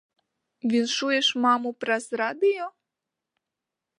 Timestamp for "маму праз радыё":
1.43-2.65